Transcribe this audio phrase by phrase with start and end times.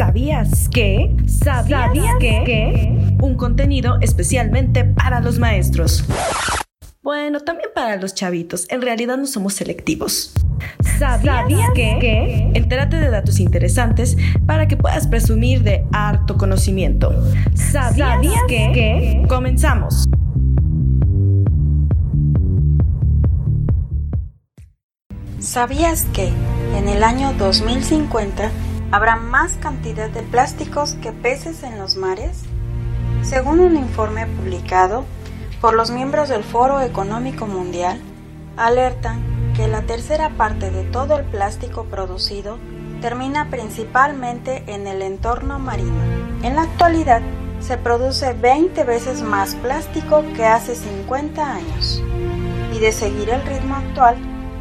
[0.00, 1.14] ¿Sabías que?
[1.26, 3.14] ¿Sabías, que?
[3.20, 6.06] Un contenido especialmente para los maestros.
[7.02, 8.66] Bueno, también para los chavitos.
[8.70, 10.32] En realidad no somos selectivos.
[10.98, 12.50] ¿Sabías, que?
[12.54, 14.16] Entérate de datos interesantes
[14.46, 17.12] para que puedas presumir de harto conocimiento.
[17.52, 19.22] ¿Sabías, que?
[19.28, 20.06] Comenzamos.
[25.40, 26.30] ¿Sabías que
[26.78, 28.50] en el año 2050
[28.90, 32.42] habrá más cantidad de plásticos que peces en los mares?
[33.22, 35.04] Según un informe publicado
[35.60, 38.00] por los miembros del Foro Económico Mundial,
[38.56, 39.22] alertan
[39.54, 42.58] que la tercera parte de todo el plástico producido
[43.00, 46.02] termina principalmente en el entorno marino.
[46.42, 47.22] En la actualidad,
[47.60, 52.02] se produce 20 veces más plástico que hace 50 años.
[52.74, 54.16] Y de seguir el ritmo actual,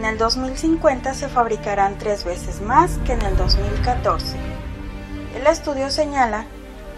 [0.00, 4.34] en el 2050 se fabricarán tres veces más que en el 2014.
[5.36, 6.46] El estudio señala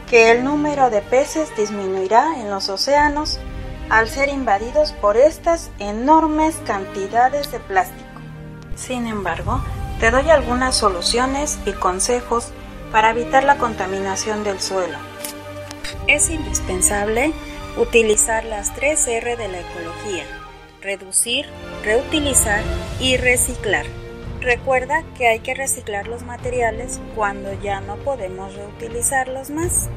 [0.09, 3.41] que el número de peces disminuirá en los océanos
[3.91, 8.21] al ser invadidos por estas enormes cantidades de plástico.
[8.77, 9.61] Sin embargo,
[9.99, 12.53] te doy algunas soluciones y consejos
[12.93, 14.99] para evitar la contaminación del suelo.
[16.07, 17.33] Es indispensable
[17.77, 20.42] utilizar las 3 R de la ecología
[20.83, 21.47] reducir,
[21.85, 22.63] reutilizar
[23.01, 23.87] y reciclar.
[24.41, 29.89] Recuerda que hay que reciclar los materiales cuando ya no podemos reutilizarlos más.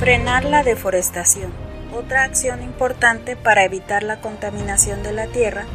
[0.00, 1.52] Frenar la deforestación.
[1.94, 5.66] Otra acción importante para evitar la contaminación de la tierra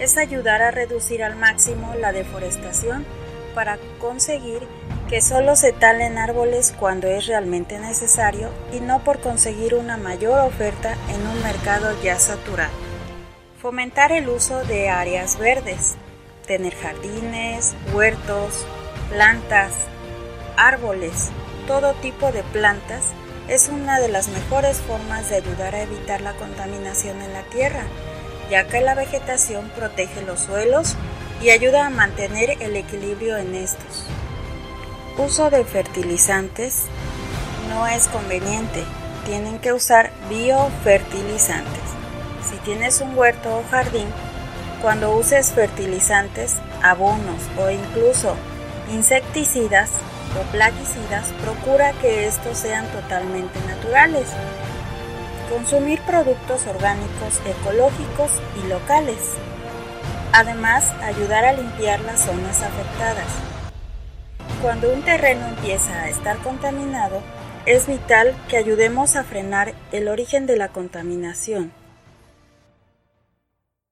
[0.00, 3.04] es ayudar a reducir al máximo la deforestación
[3.54, 4.62] para conseguir
[5.08, 10.40] que solo se talen árboles cuando es realmente necesario y no por conseguir una mayor
[10.40, 12.91] oferta en un mercado ya saturado.
[13.62, 15.94] Fomentar el uso de áreas verdes,
[16.48, 18.66] tener jardines, huertos,
[19.08, 19.70] plantas,
[20.56, 21.30] árboles,
[21.68, 23.04] todo tipo de plantas
[23.46, 27.84] es una de las mejores formas de ayudar a evitar la contaminación en la tierra,
[28.50, 30.96] ya que la vegetación protege los suelos
[31.40, 34.06] y ayuda a mantener el equilibrio en estos.
[35.18, 36.82] Uso de fertilizantes
[37.68, 38.82] no es conveniente,
[39.24, 41.81] tienen que usar biofertilizantes.
[42.64, 44.06] Tienes un huerto o jardín,
[44.80, 48.36] cuando uses fertilizantes, abonos o incluso
[48.88, 49.90] insecticidas
[50.38, 54.28] o plaguicidas, procura que estos sean totalmente naturales.
[55.50, 58.30] Consumir productos orgánicos, ecológicos
[58.62, 59.18] y locales.
[60.32, 63.26] Además, ayudar a limpiar las zonas afectadas.
[64.62, 67.22] Cuando un terreno empieza a estar contaminado,
[67.66, 71.72] es vital que ayudemos a frenar el origen de la contaminación